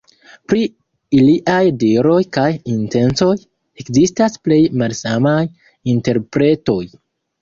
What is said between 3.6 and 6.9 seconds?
ekzistas plej malsamaj interpretoj.